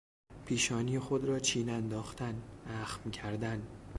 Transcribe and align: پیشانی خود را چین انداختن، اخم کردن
پیشانی 0.45 0.99
خود 0.99 1.25
را 1.25 1.39
چین 1.39 1.69
انداختن، 1.69 2.41
اخم 2.67 3.11
کردن 3.11 3.67